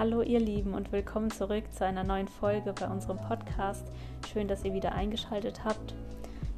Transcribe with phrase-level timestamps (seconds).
[0.00, 3.86] Hallo ihr Lieben und willkommen zurück zu einer neuen Folge bei unserem Podcast.
[4.32, 5.94] Schön, dass ihr wieder eingeschaltet habt.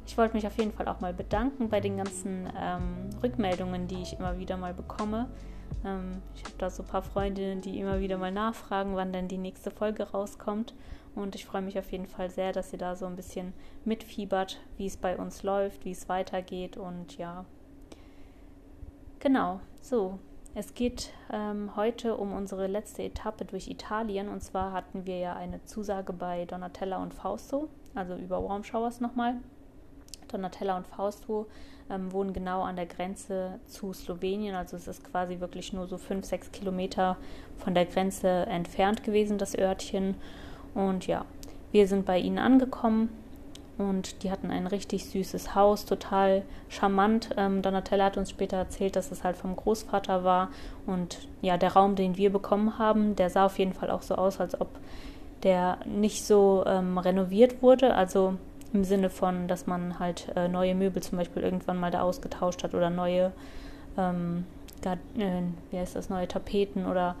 [0.07, 4.01] Ich wollte mich auf jeden Fall auch mal bedanken bei den ganzen ähm, Rückmeldungen, die
[4.01, 5.29] ich immer wieder mal bekomme.
[5.83, 9.27] Ähm, ich habe da so ein paar Freundinnen, die immer wieder mal nachfragen, wann denn
[9.27, 10.73] die nächste Folge rauskommt.
[11.13, 13.51] Und ich freue mich auf jeden Fall sehr, dass ihr da so ein bisschen
[13.83, 16.77] mitfiebert, wie es bei uns läuft, wie es weitergeht.
[16.77, 17.43] Und ja,
[19.19, 20.17] genau, so.
[20.55, 24.29] Es geht ähm, heute um unsere letzte Etappe durch Italien.
[24.29, 29.01] Und zwar hatten wir ja eine Zusage bei Donatella und Fausto, also über Warm Showers
[29.01, 29.35] nochmal.
[30.27, 31.47] Donatella und Fausto
[31.89, 34.53] ähm, wohnen genau an der Grenze zu Slowenien.
[34.53, 37.17] Also es ist quasi wirklich nur so fünf, sechs Kilometer
[37.57, 40.15] von der Grenze entfernt gewesen, das Örtchen.
[40.75, 41.25] Und ja,
[41.71, 43.09] wir sind bei ihnen angekommen
[43.77, 47.29] und die hatten ein richtig süßes Haus, total charmant.
[47.37, 50.49] Ähm, Donatella hat uns später erzählt, dass es halt vom Großvater war.
[50.85, 54.15] Und ja, der Raum, den wir bekommen haben, der sah auf jeden Fall auch so
[54.15, 54.69] aus, als ob
[55.41, 57.95] der nicht so ähm, renoviert wurde.
[57.95, 58.35] Also
[58.73, 62.63] im Sinne von, dass man halt äh, neue Möbel zum Beispiel irgendwann mal da ausgetauscht
[62.63, 63.31] hat oder neue,
[63.97, 64.45] ähm,
[64.83, 64.97] äh,
[65.71, 67.15] wie heißt das, neue Tapeten oder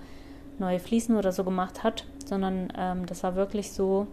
[0.59, 4.07] neue Fliesen oder so gemacht hat, sondern ähm, das war wirklich so,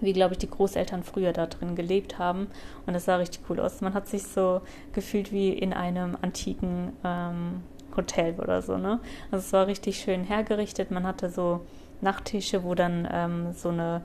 [0.00, 2.48] wie glaube ich die Großeltern früher da drin gelebt haben
[2.86, 3.80] und das sah richtig cool aus.
[3.80, 4.60] Man hat sich so
[4.92, 7.62] gefühlt wie in einem antiken ähm,
[7.96, 9.00] Hotel oder so, ne?
[9.30, 10.90] Also es war richtig schön hergerichtet.
[10.90, 11.66] Man hatte so
[12.00, 14.02] Nachttische, wo dann ähm, so eine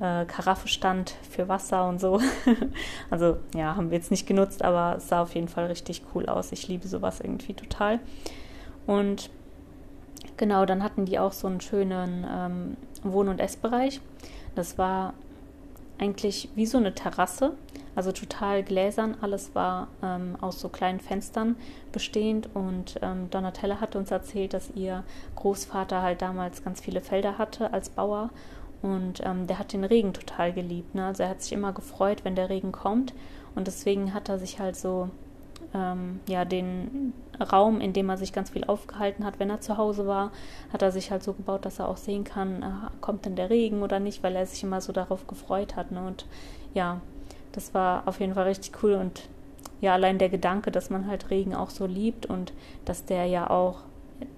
[0.00, 2.20] äh, Karaffe stand für Wasser und so.
[3.10, 6.26] also ja, haben wir jetzt nicht genutzt, aber es sah auf jeden Fall richtig cool
[6.26, 6.52] aus.
[6.52, 8.00] Ich liebe sowas irgendwie total.
[8.86, 9.30] Und
[10.36, 14.00] genau, dann hatten die auch so einen schönen ähm, Wohn- und Essbereich.
[14.54, 15.14] Das war
[15.98, 17.54] eigentlich wie so eine Terrasse,
[17.94, 19.16] also total gläsern.
[19.20, 21.56] Alles war ähm, aus so kleinen Fenstern
[21.92, 25.04] bestehend und ähm, Donatella hat uns erzählt, dass ihr
[25.36, 28.30] Großvater halt damals ganz viele Felder hatte als Bauer
[28.84, 30.94] und ähm, der hat den Regen total geliebt.
[30.94, 31.06] Ne?
[31.06, 33.14] Also er hat sich immer gefreut, wenn der Regen kommt.
[33.54, 35.08] Und deswegen hat er sich halt so
[35.72, 39.76] ähm, ja, den Raum, in dem er sich ganz viel aufgehalten hat, wenn er zu
[39.76, 40.30] Hause war,
[40.72, 42.66] hat er sich halt so gebaut, dass er auch sehen kann, äh,
[43.00, 45.90] kommt denn der Regen oder nicht, weil er sich immer so darauf gefreut hat.
[45.90, 46.04] Ne?
[46.06, 46.26] Und
[46.74, 47.00] ja,
[47.52, 48.94] das war auf jeden Fall richtig cool.
[48.94, 49.28] Und
[49.80, 52.52] ja, allein der Gedanke, dass man halt Regen auch so liebt und
[52.84, 53.80] dass der ja auch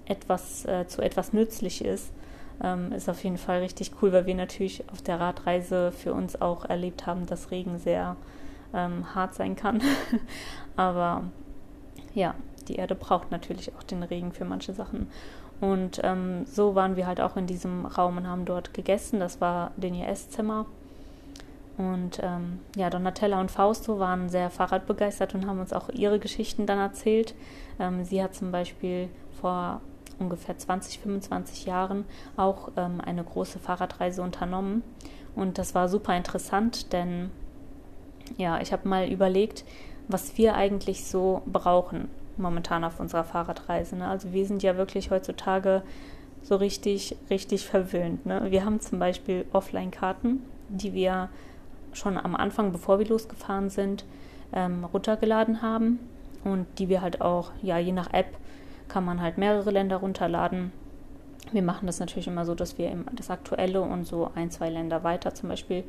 [0.05, 2.11] etwas äh, zu etwas nützlich ist,
[2.63, 6.41] ähm, ist auf jeden Fall richtig cool, weil wir natürlich auf der Radreise für uns
[6.41, 8.15] auch erlebt haben, dass Regen sehr
[8.73, 9.81] ähm, hart sein kann.
[10.77, 11.23] Aber
[12.13, 12.35] ja,
[12.67, 15.07] die Erde braucht natürlich auch den Regen für manche Sachen.
[15.59, 19.19] Und ähm, so waren wir halt auch in diesem Raum und haben dort gegessen.
[19.19, 20.65] Das war den Esszimmer.
[21.77, 26.65] Und ähm, ja, Donatella und Fausto waren sehr Fahrradbegeistert und haben uns auch ihre Geschichten
[26.65, 27.35] dann erzählt.
[27.79, 29.09] Ähm, sie hat zum Beispiel
[29.39, 29.81] vor
[30.19, 32.05] ungefähr 20, 25 Jahren
[32.35, 34.83] auch ähm, eine große Fahrradreise unternommen.
[35.35, 37.29] Und das war super interessant, denn
[38.37, 39.63] ja, ich habe mal überlegt,
[40.07, 43.95] was wir eigentlich so brauchen momentan auf unserer Fahrradreise.
[43.95, 44.07] Ne?
[44.07, 45.81] Also wir sind ja wirklich heutzutage
[46.43, 48.25] so richtig, richtig verwöhnt.
[48.25, 48.51] Ne?
[48.51, 51.29] Wir haben zum Beispiel Offline-Karten, die wir
[51.93, 54.05] schon am Anfang, bevor wir losgefahren sind,
[54.53, 55.99] ähm, runtergeladen haben
[56.43, 58.37] und die wir halt auch, ja, je nach App
[58.87, 60.71] kann man halt mehrere Länder runterladen.
[61.51, 65.03] Wir machen das natürlich immer so, dass wir das aktuelle und so ein, zwei Länder
[65.03, 65.83] weiter zum Beispiel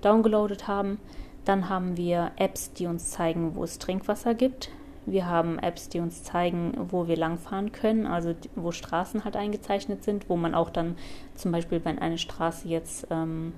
[0.00, 0.98] downgeloadet haben.
[1.44, 4.70] Dann haben wir Apps, die uns zeigen, wo es Trinkwasser gibt.
[5.04, 10.04] Wir haben Apps, die uns zeigen, wo wir langfahren können, also wo Straßen halt eingezeichnet
[10.04, 10.96] sind, wo man auch dann
[11.34, 13.52] zum Beispiel, wenn eine Straße jetzt ähm,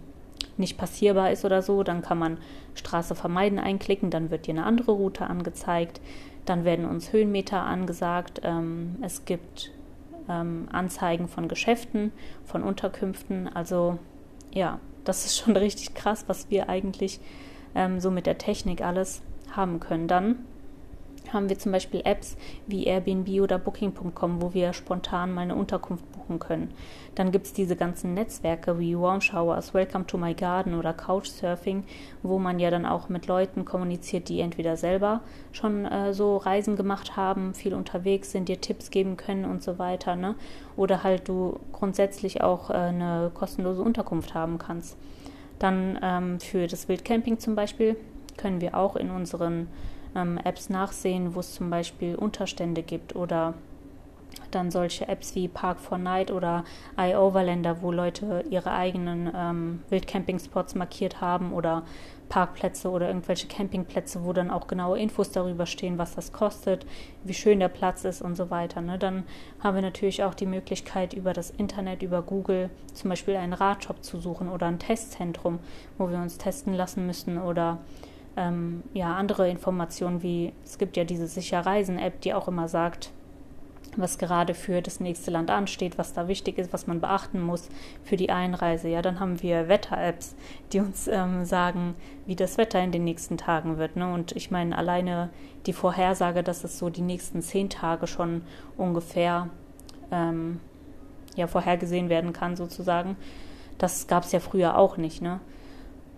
[0.57, 2.39] nicht passierbar ist oder so, dann kann man
[2.75, 6.01] Straße vermeiden einklicken, dann wird dir eine andere Route angezeigt.
[6.47, 8.41] Dann werden uns Höhenmeter angesagt.
[8.43, 9.71] Ähm, es gibt
[10.29, 12.13] ähm, Anzeigen von Geschäften,
[12.45, 13.49] von Unterkünften.
[13.55, 13.99] Also
[14.53, 17.21] ja, das ist schon richtig krass, was wir eigentlich
[17.75, 19.23] ähm, so mit der Technik alles
[19.55, 20.09] haben können.
[20.09, 20.39] Dann
[21.33, 26.05] haben wir zum Beispiel Apps wie Airbnb oder Booking.com, wo wir spontan mal eine Unterkunft
[26.13, 26.73] buchen können.
[27.15, 31.85] Dann gibt es diese ganzen Netzwerke wie Warm Showers, Welcome to My Garden oder Couchsurfing,
[32.23, 35.21] wo man ja dann auch mit Leuten kommuniziert, die entweder selber
[35.53, 39.79] schon äh, so Reisen gemacht haben, viel unterwegs sind, dir Tipps geben können und so
[39.79, 40.17] weiter.
[40.17, 40.35] Ne?
[40.77, 44.97] Oder halt du grundsätzlich auch äh, eine kostenlose Unterkunft haben kannst.
[45.59, 47.97] Dann ähm, für das Wildcamping zum Beispiel
[48.37, 49.69] können wir auch in unseren
[50.15, 53.55] ähm, Apps nachsehen, wo es zum Beispiel Unterstände gibt oder
[54.51, 56.65] dann solche Apps wie Park for Night oder
[56.97, 61.83] iOverlander, wo Leute ihre eigenen ähm, Wildcamping-Spots markiert haben oder
[62.29, 66.87] Parkplätze oder irgendwelche Campingplätze, wo dann auch genaue Infos darüber stehen, was das kostet,
[67.23, 68.81] wie schön der Platz ist und so weiter.
[68.81, 68.99] Ne?
[68.99, 69.25] Dann
[69.61, 74.03] haben wir natürlich auch die Möglichkeit, über das Internet, über Google zum Beispiel einen Radshop
[74.03, 75.59] zu suchen oder ein Testzentrum,
[75.99, 77.79] wo wir uns testen lassen müssen oder
[78.37, 83.13] ähm, ja, andere Informationen wie es gibt ja diese Sicher Reisen-App, die auch immer sagt,
[83.97, 87.69] was gerade für das nächste Land ansteht, was da wichtig ist, was man beachten muss
[88.03, 88.89] für die Einreise.
[88.89, 90.35] Ja, dann haben wir Wetter-Apps,
[90.73, 91.95] die uns ähm, sagen,
[92.27, 93.97] wie das Wetter in den nächsten Tagen wird.
[93.97, 94.13] Ne?
[94.13, 95.31] Und ich meine, alleine
[95.67, 98.43] die Vorhersage, dass es so die nächsten zehn Tage schon
[98.77, 99.49] ungefähr
[100.11, 100.61] ähm,
[101.37, 103.17] ja, vorhergesehen werden kann, sozusagen,
[103.79, 105.23] das gab es ja früher auch nicht.
[105.23, 105.41] Ne?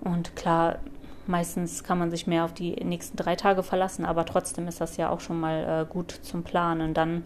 [0.02, 0.78] Und klar,
[1.26, 4.96] meistens kann man sich mehr auf die nächsten drei Tage verlassen, aber trotzdem ist das
[4.96, 6.94] ja auch schon mal äh, gut zum Planen.
[6.94, 7.24] Dann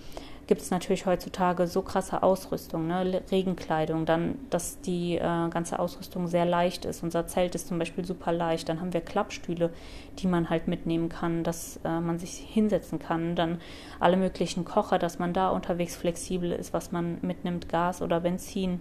[0.51, 3.23] gibt es natürlich heutzutage so krasse Ausrüstung, ne?
[3.31, 7.05] Regenkleidung, dann, dass die äh, ganze Ausrüstung sehr leicht ist.
[7.05, 8.69] Unser Zelt ist zum Beispiel super leicht.
[8.69, 9.71] Dann haben wir Klappstühle,
[10.19, 13.37] die man halt mitnehmen kann, dass äh, man sich hinsetzen kann.
[13.37, 13.61] Dann
[14.01, 18.81] alle möglichen Kocher, dass man da unterwegs flexibel ist, was man mitnimmt, Gas oder Benzin.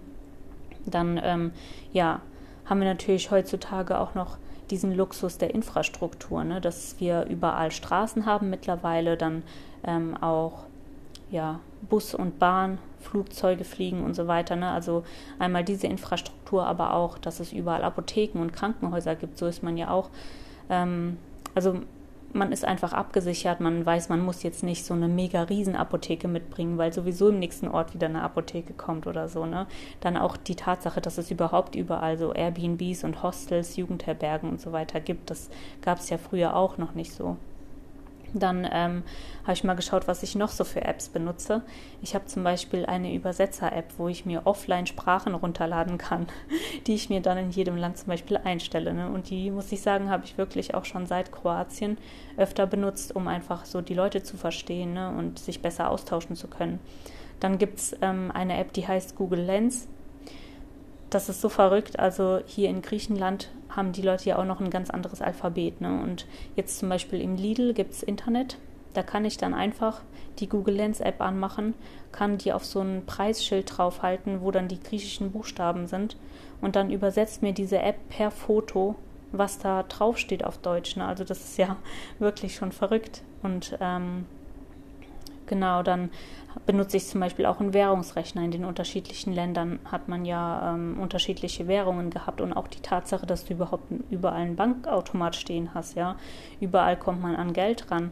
[0.87, 1.51] Dann, ähm,
[1.93, 2.21] ja,
[2.65, 4.39] haben wir natürlich heutzutage auch noch
[4.71, 6.61] diesen Luxus der Infrastruktur, ne?
[6.61, 9.43] dass wir überall Straßen haben mittlerweile, dann
[9.83, 10.63] ähm, auch
[11.31, 14.55] ja, Bus und Bahn, Flugzeuge fliegen und so weiter.
[14.55, 14.69] Ne?
[14.69, 15.03] Also
[15.37, 19.37] einmal diese Infrastruktur, aber auch, dass es überall Apotheken und Krankenhäuser gibt.
[19.37, 20.09] So ist man ja auch.
[20.69, 21.17] Ähm,
[21.55, 21.79] also
[22.33, 23.59] man ist einfach abgesichert.
[23.59, 27.67] Man weiß, man muss jetzt nicht so eine mega Riesenapotheke mitbringen, weil sowieso im nächsten
[27.67, 29.45] Ort wieder eine Apotheke kommt oder so.
[29.45, 29.67] Ne?
[29.99, 34.71] Dann auch die Tatsache, dass es überhaupt überall so Airbnbs und Hostels, Jugendherbergen und so
[34.71, 35.29] weiter gibt.
[35.29, 35.49] Das
[35.81, 37.37] gab es ja früher auch noch nicht so.
[38.33, 39.03] Dann ähm,
[39.43, 41.61] habe ich mal geschaut, was ich noch so für Apps benutze.
[42.01, 46.27] Ich habe zum Beispiel eine Übersetzer-App, wo ich mir offline Sprachen runterladen kann,
[46.87, 48.93] die ich mir dann in jedem Land zum Beispiel einstelle.
[48.93, 49.09] Ne?
[49.09, 51.97] Und die, muss ich sagen, habe ich wirklich auch schon seit Kroatien
[52.37, 55.09] öfter benutzt, um einfach so die Leute zu verstehen ne?
[55.09, 56.79] und sich besser austauschen zu können.
[57.39, 59.87] Dann gibt es ähm, eine App, die heißt Google Lens.
[61.09, 61.97] Das ist so verrückt.
[61.97, 65.81] Also hier in Griechenland haben die Leute ja auch noch ein ganz anderes Alphabet.
[65.81, 66.01] Ne?
[66.01, 66.25] Und
[66.55, 68.57] jetzt zum Beispiel im Lidl gibt es Internet.
[68.93, 70.01] Da kann ich dann einfach
[70.39, 71.75] die Google Lens App anmachen,
[72.11, 76.17] kann die auf so ein Preisschild draufhalten, wo dann die griechischen Buchstaben sind.
[76.61, 78.95] Und dann übersetzt mir diese App per Foto,
[79.31, 80.95] was da draufsteht auf Deutsch.
[80.95, 81.05] Ne?
[81.05, 81.77] Also das ist ja
[82.19, 83.21] wirklich schon verrückt.
[83.43, 84.25] Und ähm,
[85.49, 86.09] genau, dann
[86.65, 88.41] benutze ich zum Beispiel auch einen Währungsrechner.
[88.41, 93.25] In den unterschiedlichen Ländern hat man ja ähm, unterschiedliche Währungen gehabt und auch die Tatsache,
[93.25, 96.15] dass du überhaupt überall einen Bankautomat stehen hast, ja.
[96.61, 98.11] Überall kommt man an Geld ran.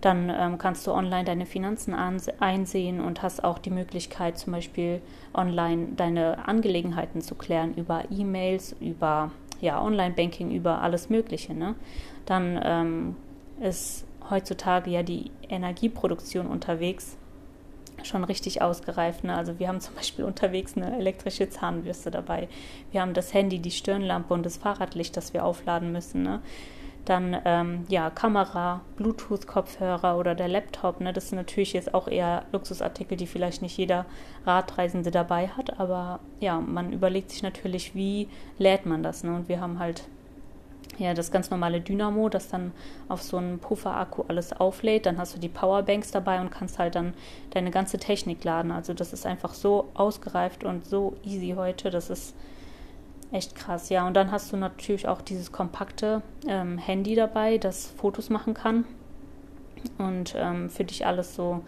[0.00, 5.00] Dann ähm, kannst du online deine Finanzen einsehen und hast auch die Möglichkeit, zum Beispiel
[5.32, 9.30] online deine Angelegenheiten zu klären über E-Mails, über
[9.60, 11.54] ja, Online-Banking, über alles Mögliche.
[11.54, 11.76] Ne?
[12.26, 13.16] Dann ähm,
[13.60, 17.16] ist heutzutage ja die Energieproduktion unterwegs
[18.02, 19.22] schon richtig ausgereift.
[19.22, 19.36] Ne?
[19.36, 22.48] Also wir haben zum Beispiel unterwegs eine elektrische Zahnbürste dabei.
[22.90, 26.22] Wir haben das Handy, die Stirnlampe und das Fahrradlicht, das wir aufladen müssen.
[26.22, 26.40] Ne?
[27.04, 31.00] Dann ähm, ja Kamera, Bluetooth-Kopfhörer oder der Laptop.
[31.00, 31.12] Ne?
[31.12, 34.06] Das sind natürlich jetzt auch eher Luxusartikel, die vielleicht nicht jeder
[34.46, 35.78] Radreisende dabei hat.
[35.78, 38.28] Aber ja, man überlegt sich natürlich, wie
[38.58, 39.22] lädt man das.
[39.22, 39.34] Ne?
[39.34, 40.04] Und wir haben halt
[40.98, 42.72] ja, das ganz normale Dynamo, das dann
[43.08, 45.06] auf so einen Puffer-Akku alles auflädt.
[45.06, 47.14] Dann hast du die Powerbanks dabei und kannst halt dann
[47.50, 48.70] deine ganze Technik laden.
[48.70, 51.90] Also das ist einfach so ausgereift und so easy heute.
[51.90, 52.34] Das ist
[53.32, 53.88] echt krass.
[53.88, 58.54] Ja, und dann hast du natürlich auch dieses kompakte ähm, Handy dabei, das Fotos machen
[58.54, 58.84] kann
[59.98, 61.62] und ähm, für dich alles so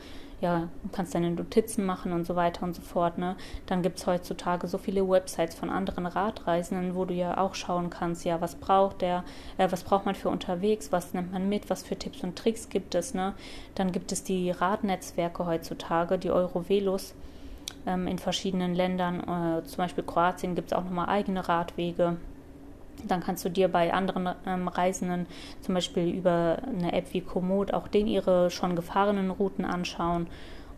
[0.44, 3.16] ja, du kannst deine Notizen machen und so weiter und so fort.
[3.16, 3.34] Ne?
[3.64, 7.88] Dann gibt es heutzutage so viele Websites von anderen Radreisenden, wo du ja auch schauen
[7.88, 9.24] kannst, ja, was braucht der,
[9.56, 12.68] äh, was braucht man für unterwegs, was nimmt man mit, was für Tipps und Tricks
[12.68, 13.14] gibt es.
[13.14, 13.32] Ne?
[13.74, 17.14] Dann gibt es die Radnetzwerke heutzutage, die Eurovelos
[17.86, 22.18] ähm, in verschiedenen Ländern, äh, zum Beispiel Kroatien gibt es auch nochmal eigene Radwege.
[23.06, 25.26] Dann kannst du dir bei anderen ähm, Reisenden
[25.60, 30.26] zum Beispiel über eine App wie Komoot auch den ihre schon gefahrenen Routen anschauen.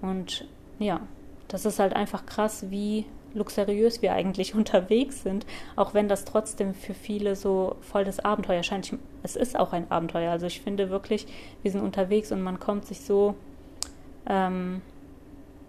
[0.03, 0.47] Und
[0.79, 1.01] ja,
[1.49, 3.07] das ist halt einfach krass, wie
[3.37, 5.47] luxuriös wir eigentlich unterwegs sind,
[5.77, 8.93] auch wenn das trotzdem für viele so voll das Abenteuer scheint.
[9.23, 10.33] Es ist auch ein Abenteuer.
[10.33, 11.27] Also ich finde wirklich,
[11.63, 13.35] wir sind unterwegs und man kommt sich so,
[14.29, 14.83] ähm,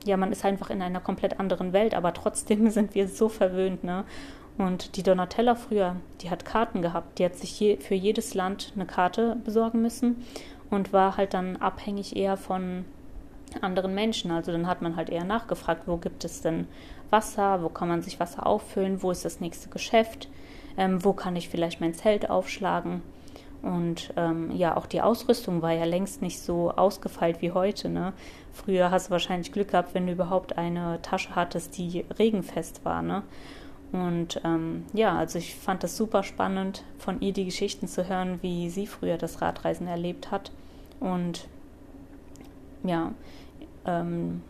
[0.06, 3.84] ja, man ist einfach in einer komplett anderen Welt, aber trotzdem sind wir so verwöhnt,
[3.84, 4.06] ne?
[4.58, 7.20] Und die Donatella früher, die hat Karten gehabt.
[7.20, 10.24] Die hat sich je, für jedes Land eine Karte besorgen müssen
[10.70, 12.86] und war halt dann abhängig eher von
[13.62, 14.32] anderen Menschen.
[14.32, 16.68] Also dann hat man halt eher nachgefragt, wo gibt es denn
[17.10, 20.28] Wasser, wo kann man sich Wasser auffüllen, wo ist das nächste Geschäft,
[20.78, 23.02] ähm, wo kann ich vielleicht mein Zelt aufschlagen.
[23.62, 27.90] Und ähm, ja, auch die Ausrüstung war ja längst nicht so ausgefeilt wie heute.
[27.90, 28.14] Ne?
[28.54, 33.02] Früher hast du wahrscheinlich Glück gehabt, wenn du überhaupt eine Tasche hattest, die regenfest war.
[33.02, 33.24] Ne?
[33.92, 38.40] Und ähm, ja, also ich fand das super spannend, von ihr die Geschichten zu hören,
[38.42, 40.52] wie sie früher das Radreisen erlebt hat.
[41.00, 41.48] Und
[42.84, 43.14] ja,
[43.86, 44.42] ähm,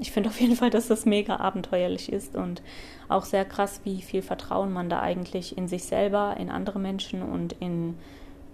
[0.00, 2.62] ich finde auf jeden Fall, dass das mega abenteuerlich ist und
[3.08, 7.22] auch sehr krass, wie viel Vertrauen man da eigentlich in sich selber, in andere Menschen
[7.22, 7.96] und in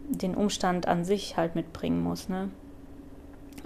[0.08, 2.28] den Umstand an sich halt mitbringen muss.
[2.28, 2.50] Ne?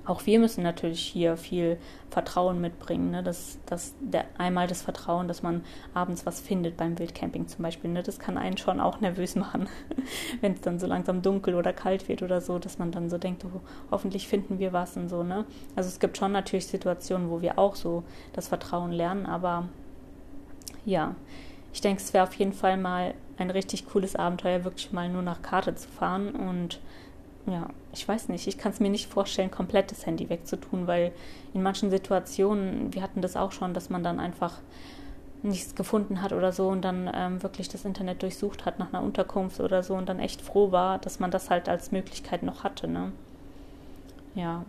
[0.07, 1.79] Auch wir müssen natürlich hier viel
[2.11, 3.11] Vertrauen mitbringen.
[3.11, 3.23] Ne?
[3.23, 7.91] Das, das, der, einmal das Vertrauen, dass man abends was findet beim Wildcamping zum Beispiel.
[7.91, 8.03] Ne?
[8.03, 9.69] Das kann einen schon auch nervös machen,
[10.41, 13.19] wenn es dann so langsam dunkel oder kalt wird oder so, dass man dann so
[13.19, 13.61] denkt, oh,
[13.91, 15.23] hoffentlich finden wir was und so.
[15.23, 15.45] Ne?
[15.75, 19.69] Also es gibt schon natürlich Situationen, wo wir auch so das Vertrauen lernen, aber
[20.85, 21.17] ja,
[21.73, 25.23] ich denke, es wäre auf jeden Fall mal ein richtig cooles Abenteuer, wirklich mal nur
[25.23, 26.81] nach Karte zu fahren und
[27.47, 31.13] ja, ich weiß nicht, ich kann es mir nicht vorstellen, komplett das Handy wegzutun, weil
[31.55, 34.59] in manchen Situationen, wir hatten das auch schon, dass man dann einfach
[35.43, 39.03] nichts gefunden hat oder so und dann ähm, wirklich das Internet durchsucht hat nach einer
[39.03, 42.65] Unterkunft oder so und dann echt froh war, dass man das halt als Möglichkeit noch
[42.65, 43.13] hatte, ne?
[44.35, 44.65] Ja.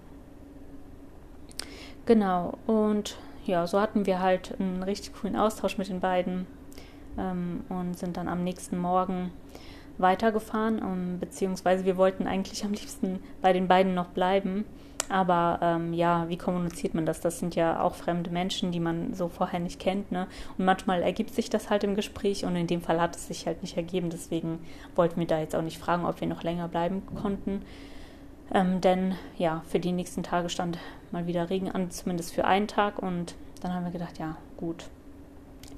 [2.06, 6.46] Genau, und ja, so hatten wir halt einen richtig coolen Austausch mit den beiden
[7.18, 9.32] ähm, und sind dann am nächsten Morgen
[9.98, 14.66] weitergefahren, ähm, beziehungsweise wir wollten eigentlich am liebsten bei den beiden noch bleiben.
[15.10, 17.22] Aber ähm, ja, wie kommuniziert man das?
[17.22, 20.12] Das sind ja auch fremde Menschen, die man so vorher nicht kennt.
[20.12, 20.28] Ne?
[20.58, 23.48] Und manchmal ergibt sich das halt im Gespräch und in dem Fall hat es sich
[23.48, 24.10] halt nicht ergeben.
[24.10, 24.60] Deswegen
[24.96, 27.62] wollten wir da jetzt auch nicht fragen, ob wir noch länger bleiben konnten.
[28.54, 30.78] Ähm, denn ja, für die nächsten Tage stand
[31.12, 33.00] mal wieder Regen an, zumindest für einen Tag.
[33.00, 34.86] Und dann haben wir gedacht, ja, gut,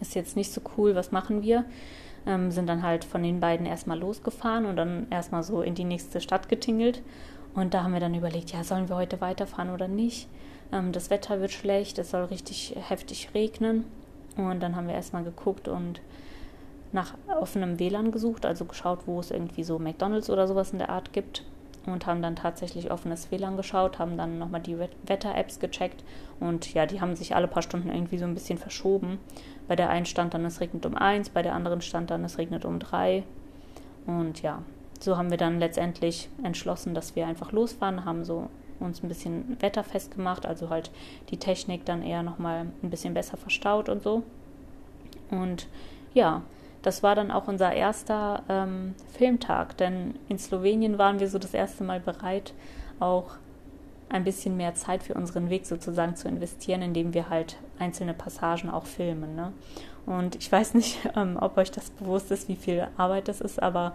[0.02, 1.66] ist jetzt nicht so cool, was machen wir?
[2.26, 5.84] Ähm, sind dann halt von den beiden erstmal losgefahren und dann erstmal so in die
[5.84, 7.02] nächste Stadt getingelt.
[7.56, 10.28] Und da haben wir dann überlegt, ja, sollen wir heute weiterfahren oder nicht?
[10.72, 13.86] Ähm, das Wetter wird schlecht, es soll richtig heftig regnen.
[14.38, 16.02] Und dann haben wir erstmal geguckt und
[16.92, 20.90] nach offenem WLAN gesucht, also geschaut, wo es irgendwie so McDonalds oder sowas in der
[20.90, 21.44] Art gibt
[21.86, 26.04] und haben dann tatsächlich offenes WLAN geschaut, haben dann nochmal die Wetter-Apps gecheckt
[26.40, 29.20] und ja, die haben sich alle paar Stunden irgendwie so ein bisschen verschoben.
[29.68, 32.38] Bei der einen stand dann, es regnet um eins, bei der anderen stand dann, es
[32.38, 33.24] regnet um drei.
[34.06, 34.64] Und ja,
[35.00, 39.58] so haben wir dann letztendlich entschlossen, dass wir einfach losfahren, haben so uns ein bisschen
[39.60, 40.92] wetterfest gemacht, also halt
[41.30, 44.24] die Technik dann eher nochmal ein bisschen besser verstaut und so.
[45.32, 45.68] Und
[46.14, 46.44] ja,
[46.82, 51.54] das war dann auch unser erster ähm, Filmtag, denn in Slowenien waren wir so das
[51.54, 52.54] erste Mal bereit,
[53.00, 53.36] auch
[54.10, 58.70] ein bisschen mehr Zeit für unseren Weg sozusagen zu investieren, indem wir halt einzelne Passagen
[58.70, 59.36] auch filmen.
[59.36, 59.54] Ne?
[60.06, 63.62] Und ich weiß nicht, ähm, ob euch das bewusst ist, wie viel Arbeit das ist,
[63.62, 63.94] aber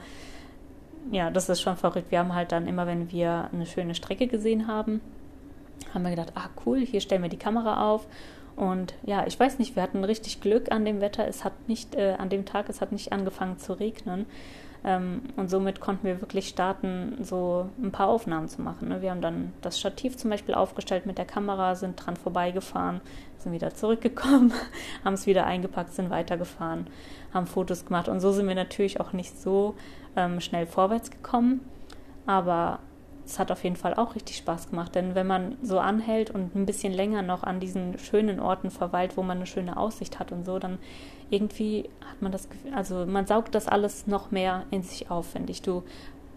[1.10, 2.10] ja, das ist schon verrückt.
[2.10, 5.00] Wir haben halt dann immer, wenn wir eine schöne Strecke gesehen haben,
[5.92, 8.06] haben wir gedacht, ah cool, hier stellen wir die Kamera auf
[8.56, 11.26] und ja, ich weiß nicht, wir hatten richtig Glück an dem Wetter.
[11.26, 14.26] Es hat nicht, äh, an dem Tag, es hat nicht angefangen zu regnen.
[14.84, 18.88] Ähm, und somit konnten wir wirklich starten, so ein paar Aufnahmen zu machen.
[18.88, 19.00] Ne?
[19.00, 23.00] Wir haben dann das Stativ zum Beispiel aufgestellt mit der Kamera, sind dran vorbeigefahren,
[23.38, 24.52] sind wieder zurückgekommen,
[25.04, 26.86] haben es wieder eingepackt, sind weitergefahren,
[27.32, 28.08] haben Fotos gemacht.
[28.08, 29.74] Und so sind wir natürlich auch nicht so
[30.16, 31.60] ähm, schnell vorwärts gekommen.
[32.26, 32.80] Aber
[33.26, 36.54] es hat auf jeden Fall auch richtig Spaß gemacht, denn wenn man so anhält und
[36.54, 40.30] ein bisschen länger noch an diesen schönen Orten verweilt, wo man eine schöne Aussicht hat
[40.30, 40.78] und so, dann
[41.30, 45.30] irgendwie hat man das Gefühl, also man saugt das alles noch mehr in sich auf,
[45.30, 45.62] finde ich.
[45.62, 45.82] Du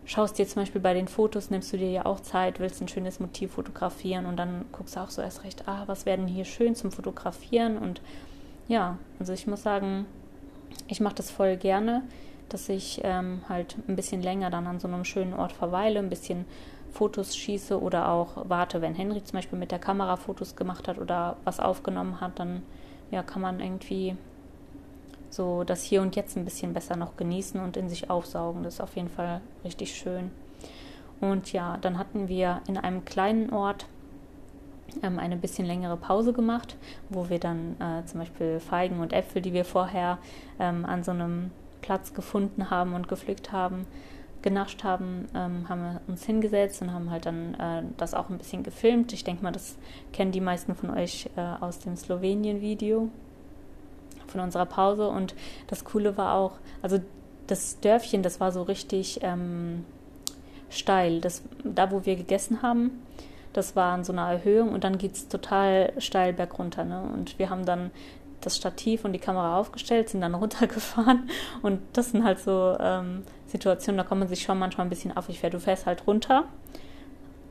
[0.06, 2.88] schaust dir zum Beispiel bei den Fotos, nimmst du dir ja auch Zeit, willst ein
[2.88, 6.46] schönes Motiv fotografieren und dann guckst du auch so erst recht, ah, was werden hier
[6.46, 8.02] schön zum Fotografieren und
[8.70, 10.06] ja, also ich muss sagen,
[10.88, 12.04] ich mache das voll gerne,
[12.50, 16.10] dass ich ähm, halt ein bisschen länger dann an so einem schönen Ort verweile, ein
[16.10, 16.46] bisschen
[16.92, 20.98] Fotos schieße oder auch warte, wenn Henry zum Beispiel mit der Kamera Fotos gemacht hat
[20.98, 22.64] oder was aufgenommen hat, dann
[23.12, 24.16] ja, kann man irgendwie
[25.30, 28.64] so das Hier und Jetzt ein bisschen besser noch genießen und in sich aufsaugen.
[28.64, 30.32] Das ist auf jeden Fall richtig schön.
[31.20, 33.88] Und ja, dann hatten wir in einem kleinen Ort
[35.04, 36.76] ähm, eine bisschen längere Pause gemacht,
[37.10, 40.20] wo wir dann äh, zum Beispiel Feigen und Äpfel, die wir vorher
[40.60, 41.52] ähm, an so einem
[41.82, 43.86] Platz gefunden haben und gepflückt haben,
[44.42, 48.38] genascht haben, ähm, haben wir uns hingesetzt und haben halt dann äh, das auch ein
[48.38, 49.12] bisschen gefilmt.
[49.14, 49.78] Ich denke mal, das
[50.14, 53.10] kennen die meisten von euch äh, aus dem Slowenien-Video
[54.28, 55.08] von unserer Pause.
[55.10, 55.36] Und
[55.68, 57.00] das Coole war auch, also
[57.48, 59.86] das Dörfchen, das war so richtig ähm,
[60.70, 61.22] steil.
[61.22, 62.92] Das, da, wo wir gegessen haben,
[63.58, 66.86] Das war an so einer Erhöhung und dann geht es total steil bergunter.
[66.86, 67.02] Ne?
[67.12, 67.90] Und wir haben dann
[68.48, 71.30] das Stativ und die Kamera aufgestellt, sind dann runtergefahren.
[71.62, 75.16] Und das sind halt so ähm, Situationen, da kann man sich schon manchmal ein bisschen
[75.16, 75.30] auf.
[75.30, 76.46] Ich Du fährst halt runter,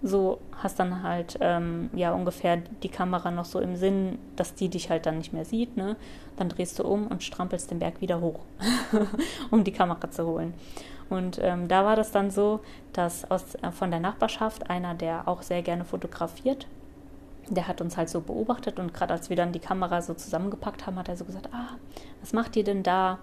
[0.03, 4.69] so hast dann halt ähm, ja ungefähr die Kamera noch so im Sinn, dass die
[4.69, 5.77] dich halt dann nicht mehr sieht.
[5.77, 5.97] Ne?
[6.37, 8.41] Dann drehst du um und strampelst den Berg wieder hoch,
[9.51, 10.55] um die Kamera zu holen.
[11.09, 12.61] Und ähm, da war das dann so,
[12.93, 16.67] dass aus, äh, von der Nachbarschaft einer, der auch sehr gerne fotografiert,
[17.49, 20.87] der hat uns halt so beobachtet und gerade als wir dann die Kamera so zusammengepackt
[20.87, 21.77] haben, hat er so gesagt, ah,
[22.21, 23.19] was macht ihr denn da?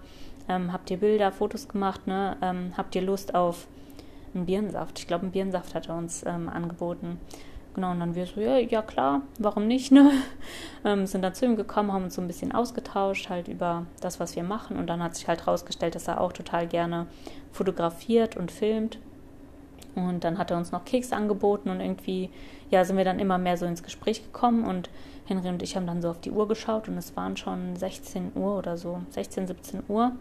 [0.48, 2.36] Ähm, habt ihr Bilder, Fotos gemacht, ne?
[2.42, 3.66] Ähm, habt ihr Lust auf
[4.34, 4.98] einen Birnensaft?
[4.98, 7.18] Ich glaube, einen Birnensaft hat er uns ähm, angeboten.
[7.74, 10.10] Genau, und dann wir so, ja, ja klar, warum nicht, ne?
[10.86, 14.20] Ähm, sind dann zu ihm gekommen, haben uns so ein bisschen ausgetauscht, halt über das,
[14.20, 14.76] was wir machen.
[14.76, 17.06] Und dann hat sich halt rausgestellt, dass er auch total gerne
[17.52, 18.98] fotografiert und filmt.
[19.94, 22.30] Und dann hat er uns noch Keks angeboten und irgendwie,
[22.70, 24.90] ja, sind wir dann immer mehr so ins Gespräch gekommen und
[25.26, 28.32] Henry und ich haben dann so auf die Uhr geschaut und es waren schon 16
[28.34, 30.12] Uhr oder so, 16, 17 Uhr.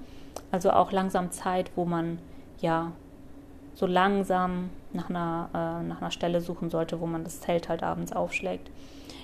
[0.51, 2.19] Also auch langsam Zeit, wo man
[2.59, 2.91] ja
[3.75, 7.83] so langsam nach einer, äh, nach einer Stelle suchen sollte, wo man das Zelt halt
[7.83, 8.69] abends aufschlägt.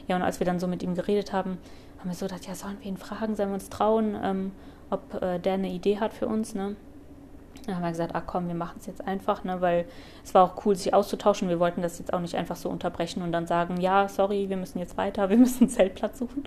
[0.07, 1.59] Ja, und als wir dann so mit ihm geredet haben,
[1.99, 4.51] haben wir so gedacht, ja, sollen wir ihn fragen, sollen wir uns trauen, ähm,
[4.89, 6.75] ob äh, der eine Idee hat für uns, ne?
[7.69, 9.85] Dann haben wir gesagt, ach komm, wir machen es jetzt einfach, ne, weil
[10.23, 11.49] es war auch cool, sich auszutauschen.
[11.49, 14.57] Wir wollten das jetzt auch nicht einfach so unterbrechen und dann sagen, ja, sorry, wir
[14.57, 16.43] müssen jetzt weiter, wir müssen einen Zeltplatz suchen.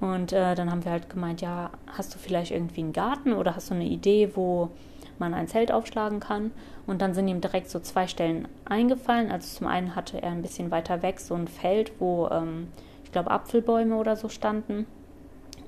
[0.00, 3.56] Und äh, dann haben wir halt gemeint, ja, hast du vielleicht irgendwie einen Garten oder
[3.56, 4.70] hast du eine Idee, wo
[5.18, 6.50] man ein Zelt aufschlagen kann.
[6.86, 9.30] Und dann sind ihm direkt so zwei Stellen eingefallen.
[9.30, 12.68] Also zum einen hatte er ein bisschen weiter weg so ein Feld, wo ähm,
[13.04, 14.86] ich glaube Apfelbäume oder so standen.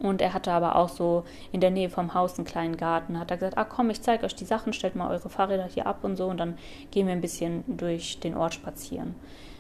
[0.01, 3.19] Und er hatte aber auch so in der Nähe vom Haus einen kleinen Garten.
[3.19, 5.87] Hat er gesagt, ah komm, ich zeige euch die Sachen, stellt mal eure Fahrräder hier
[5.87, 6.27] ab und so.
[6.27, 6.59] Und dann
[6.91, 9.15] gehen wir ein bisschen durch den Ort spazieren.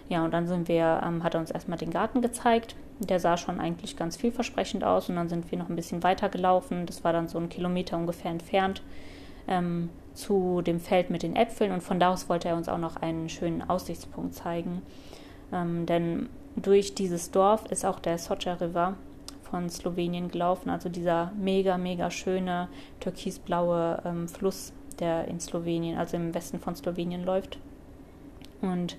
[0.08, 2.76] Ja, und dann sind wir, ähm, hat er uns erstmal den Garten gezeigt.
[3.00, 5.08] Der sah schon eigentlich ganz vielversprechend aus.
[5.08, 6.86] Und dann sind wir noch ein bisschen weiter gelaufen.
[6.86, 8.82] Das war dann so ein Kilometer ungefähr entfernt
[9.48, 12.78] ähm, zu dem Feld mit den Äpfeln und von da aus wollte er uns auch
[12.78, 14.82] noch einen schönen Aussichtspunkt zeigen.
[15.52, 18.94] Ähm, denn durch dieses Dorf ist auch der Socha River
[19.50, 22.68] von Slowenien gelaufen, also dieser mega, mega schöne
[23.00, 27.58] türkisblaue ähm, Fluss, der in Slowenien, also im Westen von Slowenien läuft.
[28.60, 28.96] Und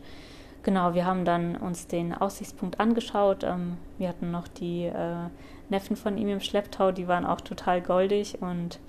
[0.63, 3.43] genau, wir haben dann uns den Aussichtspunkt angeschaut.
[3.43, 5.29] Ähm, wir hatten noch die äh,
[5.69, 8.79] Neffen von ihm im Schlepptau, die waren auch total goldig und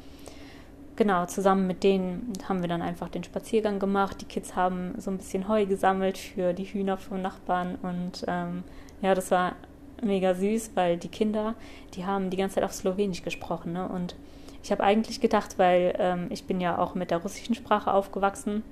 [0.94, 4.20] genau, zusammen mit denen haben wir dann einfach den Spaziergang gemacht.
[4.20, 8.62] Die Kids haben so ein bisschen Heu gesammelt für die Hühner vom Nachbarn und ähm,
[9.00, 9.54] ja, das war
[10.02, 11.54] mega süß, weil die Kinder,
[11.94, 13.88] die haben die ganze Zeit auf Slowenisch gesprochen ne?
[13.88, 14.14] und
[14.62, 18.62] ich habe eigentlich gedacht, weil ähm, ich bin ja auch mit der russischen Sprache aufgewachsen,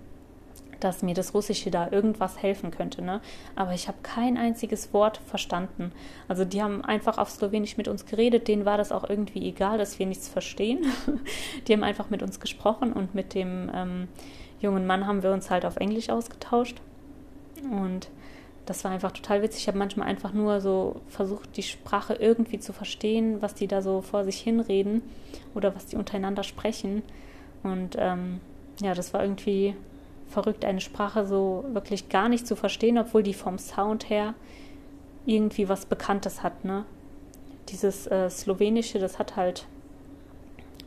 [0.80, 3.02] dass mir das Russische da irgendwas helfen könnte.
[3.02, 3.20] Ne?
[3.54, 5.92] Aber ich habe kein einziges Wort verstanden.
[6.28, 8.48] Also die haben einfach auf Slowenisch mit uns geredet.
[8.48, 10.84] Denen war das auch irgendwie egal, dass wir nichts verstehen.
[11.66, 14.08] die haben einfach mit uns gesprochen und mit dem ähm,
[14.60, 16.80] jungen Mann haben wir uns halt auf Englisch ausgetauscht.
[17.70, 18.10] Und
[18.66, 19.62] das war einfach total witzig.
[19.62, 23.80] Ich habe manchmal einfach nur so versucht, die Sprache irgendwie zu verstehen, was die da
[23.80, 25.02] so vor sich hinreden
[25.54, 27.02] oder was die untereinander sprechen.
[27.62, 28.40] Und ähm,
[28.80, 29.74] ja, das war irgendwie
[30.28, 34.34] verrückt, eine Sprache so wirklich gar nicht zu verstehen, obwohl die vom Sound her
[35.24, 36.84] irgendwie was Bekanntes hat, ne?
[37.68, 39.66] Dieses äh, Slowenische, das hat halt,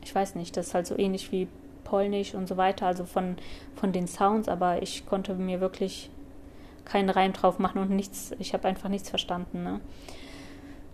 [0.02, 1.46] ich weiß nicht, das ist halt so ähnlich wie
[1.84, 3.36] Polnisch und so weiter, also von,
[3.74, 6.10] von den Sounds, aber ich konnte mir wirklich
[6.90, 9.80] keinen Reim drauf machen und nichts, ich habe einfach nichts verstanden, ne?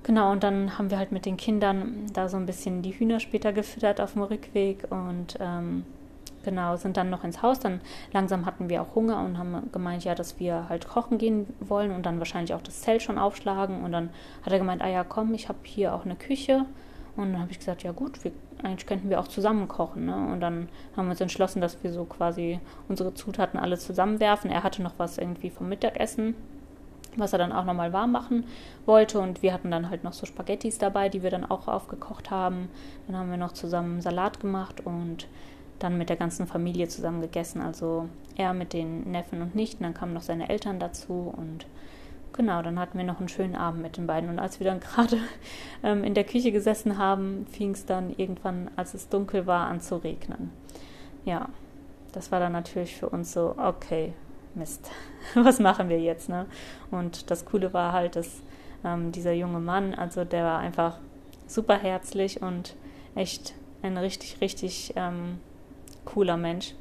[0.02, 3.18] Genau, und dann haben wir halt mit den Kindern da so ein bisschen die Hühner
[3.18, 5.84] später gefüttert auf dem Rückweg und ähm,
[6.46, 7.58] Genau, sind dann noch ins Haus.
[7.58, 7.80] Dann
[8.12, 11.90] langsam hatten wir auch Hunger und haben gemeint, ja, dass wir halt kochen gehen wollen
[11.90, 13.82] und dann wahrscheinlich auch das Zelt schon aufschlagen.
[13.82, 14.10] Und dann
[14.44, 16.64] hat er gemeint, ah ja, komm, ich habe hier auch eine Küche.
[17.16, 18.30] Und dann habe ich gesagt, ja gut, wir,
[18.62, 20.06] eigentlich könnten wir auch zusammen kochen.
[20.06, 20.14] Ne?
[20.14, 24.50] Und dann haben wir uns entschlossen, dass wir so quasi unsere Zutaten alle zusammenwerfen.
[24.50, 26.34] Er hatte noch was irgendwie vom Mittagessen,
[27.16, 28.44] was er dann auch nochmal warm machen
[28.86, 29.18] wollte.
[29.20, 32.68] Und wir hatten dann halt noch so Spaghettis dabei, die wir dann auch aufgekocht haben.
[33.06, 35.28] Dann haben wir noch zusammen Salat gemacht und
[35.78, 37.60] dann mit der ganzen Familie zusammen gegessen.
[37.60, 41.66] Also er mit den Neffen und Nichten, dann kamen noch seine Eltern dazu und
[42.36, 44.30] genau, dann hatten wir noch einen schönen Abend mit den beiden.
[44.30, 45.18] Und als wir dann gerade
[45.82, 49.80] ähm, in der Küche gesessen haben, fing es dann irgendwann, als es dunkel war, an
[49.80, 50.50] zu regnen.
[51.24, 51.48] Ja,
[52.12, 54.12] das war dann natürlich für uns so, okay,
[54.54, 54.90] Mist,
[55.34, 56.28] was machen wir jetzt?
[56.28, 56.46] Ne?
[56.90, 58.40] Und das Coole war halt, dass
[58.84, 60.98] ähm, dieser junge Mann, also der war einfach
[61.46, 62.74] super herzlich und
[63.14, 65.40] echt ein richtig, richtig ähm,
[66.04, 66.74] cooler Mensch.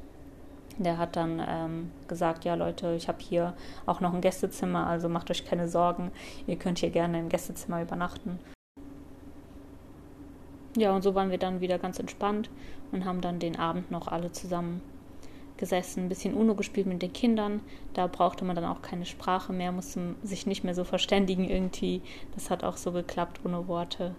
[0.77, 3.53] Der hat dann ähm, gesagt, ja Leute, ich habe hier
[3.85, 6.11] auch noch ein Gästezimmer, also macht euch keine Sorgen,
[6.47, 8.39] ihr könnt hier gerne im Gästezimmer übernachten.
[10.77, 12.49] Ja, und so waren wir dann wieder ganz entspannt
[12.91, 14.81] und haben dann den Abend noch alle zusammen
[15.57, 17.61] gesessen, ein bisschen UNO gespielt mit den Kindern.
[17.93, 22.01] Da brauchte man dann auch keine Sprache mehr, musste sich nicht mehr so verständigen irgendwie.
[22.33, 24.15] Das hat auch so geklappt ohne Worte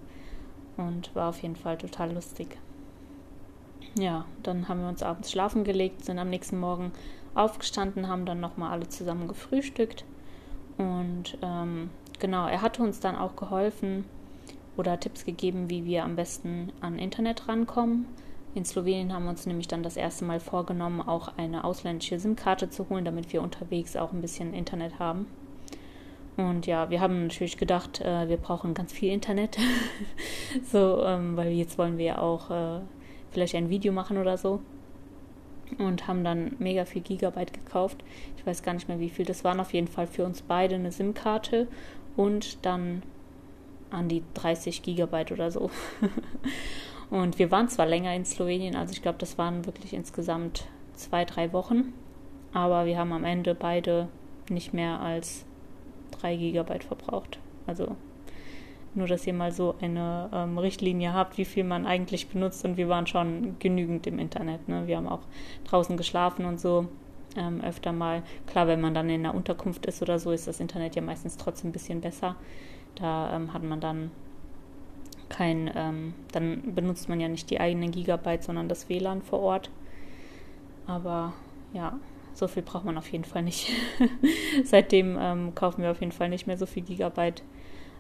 [0.79, 2.57] und war auf jeden Fall total lustig.
[3.99, 6.93] Ja, dann haben wir uns abends schlafen gelegt, sind am nächsten Morgen
[7.35, 10.05] aufgestanden, haben dann nochmal alle zusammen gefrühstückt.
[10.77, 14.05] Und ähm, genau, er hatte uns dann auch geholfen
[14.77, 18.07] oder Tipps gegeben, wie wir am besten an Internet rankommen.
[18.55, 22.71] In Slowenien haben wir uns nämlich dann das erste Mal vorgenommen, auch eine ausländische SIM-Karte
[22.71, 25.27] zu holen, damit wir unterwegs auch ein bisschen Internet haben.
[26.37, 29.57] Und ja, wir haben natürlich gedacht, äh, wir brauchen ganz viel Internet.
[30.71, 32.81] so, ähm, weil jetzt wollen wir ja auch äh,
[33.31, 34.61] vielleicht ein Video machen oder so.
[35.79, 38.05] Und haben dann mega viel Gigabyte gekauft.
[38.37, 39.25] Ich weiß gar nicht mehr, wie viel.
[39.25, 41.67] Das waren auf jeden Fall für uns beide eine SIM-Karte
[42.17, 43.03] und dann
[43.91, 45.71] an die 30 Gigabyte oder so.
[47.11, 51.25] und wir waren zwar länger in Slowenien, also ich glaube, das waren wirklich insgesamt zwei,
[51.25, 51.93] drei Wochen.
[52.53, 54.09] Aber wir haben am Ende beide
[54.49, 55.45] nicht mehr als
[56.21, 57.39] 3 GB verbraucht.
[57.67, 57.97] Also
[58.97, 62.65] nur, dass ihr mal so eine ähm, Richtlinie habt, wie viel man eigentlich benutzt.
[62.65, 64.69] Und wir waren schon genügend im Internet.
[64.69, 64.87] Ne?
[64.87, 65.23] Wir haben auch
[65.65, 66.89] draußen geschlafen und so
[67.37, 68.23] ähm, öfter mal.
[68.47, 71.37] Klar, wenn man dann in der Unterkunft ist oder so, ist das Internet ja meistens
[71.37, 72.37] trotzdem ein bisschen besser.
[72.97, 74.11] Da ähm, hat man dann
[75.29, 79.71] kein, ähm, dann benutzt man ja nicht die eigenen Gigabyte, sondern das WLAN vor Ort.
[80.87, 81.33] Aber
[81.73, 81.99] ja,
[82.33, 83.71] so viel braucht man auf jeden Fall nicht.
[84.65, 87.43] Seitdem ähm, kaufen wir auf jeden Fall nicht mehr so viel Gigabyte.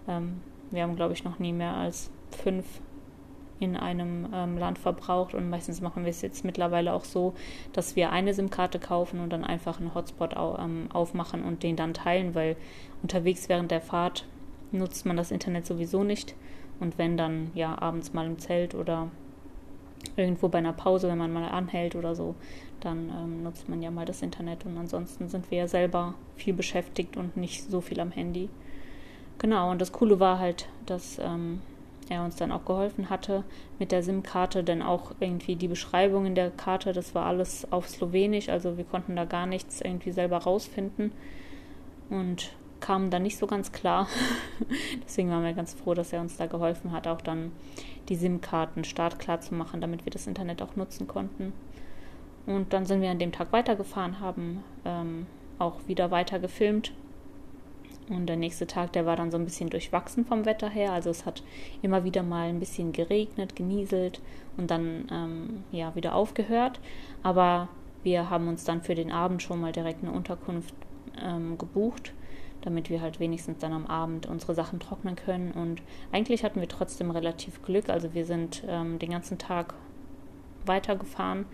[0.08, 2.64] Ähm, wir haben, glaube ich, noch nie mehr als fünf
[3.58, 5.34] in einem ähm, Land verbraucht.
[5.34, 7.34] Und meistens machen wir es jetzt mittlerweile auch so,
[7.72, 11.76] dass wir eine SIM-Karte kaufen und dann einfach einen Hotspot au ähm, aufmachen und den
[11.76, 12.56] dann teilen, weil
[13.02, 14.26] unterwegs während der Fahrt
[14.72, 16.34] nutzt man das Internet sowieso nicht.
[16.80, 19.08] Und wenn dann ja abends mal im Zelt oder
[20.16, 22.34] irgendwo bei einer Pause, wenn man mal anhält oder so,
[22.80, 24.66] dann ähm, nutzt man ja mal das Internet.
[24.66, 28.50] Und ansonsten sind wir ja selber viel beschäftigt und nicht so viel am Handy.
[29.38, 31.60] Genau, und das Coole war halt, dass ähm,
[32.08, 33.44] er uns dann auch geholfen hatte
[33.78, 37.88] mit der SIM-Karte, denn auch irgendwie die Beschreibung in der Karte, das war alles auf
[37.88, 41.12] Slowenisch, also wir konnten da gar nichts irgendwie selber rausfinden
[42.08, 44.06] und kamen dann nicht so ganz klar.
[45.04, 47.52] Deswegen waren wir ganz froh, dass er uns da geholfen hat, auch dann
[48.08, 51.52] die SIM-Karten startklar zu machen, damit wir das Internet auch nutzen konnten.
[52.46, 55.26] Und dann sind wir an dem Tag weitergefahren, haben ähm,
[55.58, 56.92] auch wieder weiter gefilmt.
[58.08, 60.92] Und der nächste Tag, der war dann so ein bisschen durchwachsen vom Wetter her.
[60.92, 61.42] Also es hat
[61.82, 64.20] immer wieder mal ein bisschen geregnet, genieselt
[64.56, 66.80] und dann ähm, ja wieder aufgehört.
[67.22, 67.68] Aber
[68.04, 70.74] wir haben uns dann für den Abend schon mal direkt eine Unterkunft
[71.20, 72.12] ähm, gebucht,
[72.62, 75.50] damit wir halt wenigstens dann am Abend unsere Sachen trocknen können.
[75.50, 77.88] Und eigentlich hatten wir trotzdem relativ Glück.
[77.88, 79.74] Also wir sind ähm, den ganzen Tag
[80.64, 81.46] weitergefahren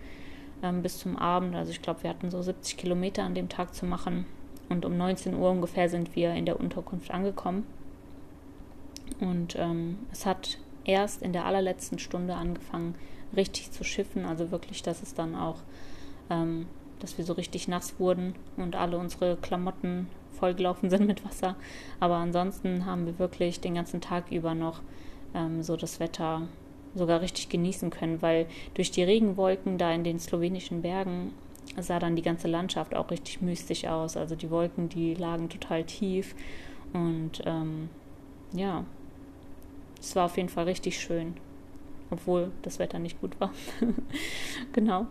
[0.61, 1.55] ähm, bis zum Abend.
[1.55, 4.25] Also ich glaube, wir hatten so 70 Kilometer an dem Tag zu machen.
[4.69, 7.65] Und um 19 Uhr ungefähr sind wir in der Unterkunft angekommen.
[9.19, 12.95] Und ähm, es hat erst in der allerletzten Stunde angefangen,
[13.35, 14.25] richtig zu schiffen.
[14.25, 15.57] Also wirklich, dass es dann auch,
[16.29, 16.67] ähm,
[16.99, 21.55] dass wir so richtig nass wurden und alle unsere Klamotten vollgelaufen sind mit Wasser.
[21.99, 24.81] Aber ansonsten haben wir wirklich den ganzen Tag über noch
[25.33, 26.47] ähm, so das Wetter
[26.95, 28.45] sogar richtig genießen können, weil
[28.75, 31.33] durch die Regenwolken da in den slowenischen Bergen
[31.79, 34.17] sah dann die ganze Landschaft auch richtig mystisch aus.
[34.17, 36.35] Also die Wolken, die lagen total tief
[36.93, 37.89] und ähm,
[38.53, 38.85] ja,
[39.99, 41.35] es war auf jeden Fall richtig schön,
[42.11, 43.51] obwohl das Wetter nicht gut war.
[44.73, 45.07] genau,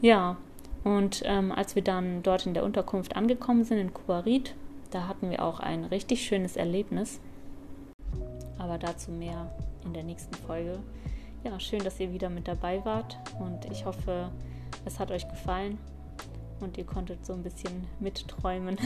[0.00, 0.36] ja.
[0.84, 4.54] Und ähm, als wir dann dort in der Unterkunft angekommen sind in Kubarit,
[4.92, 7.20] da hatten wir auch ein richtig schönes Erlebnis.
[8.56, 9.52] Aber dazu mehr
[9.84, 10.78] in der nächsten Folge
[11.46, 14.30] ja, schön, dass ihr wieder mit dabei wart und ich hoffe,
[14.84, 15.78] es hat euch gefallen
[16.60, 18.78] und ihr konntet so ein bisschen mitträumen.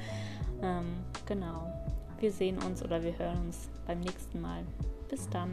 [0.62, 0.86] ähm,
[1.26, 1.70] genau.
[2.18, 4.62] Wir sehen uns oder wir hören uns beim nächsten Mal.
[5.08, 5.50] Bis dann.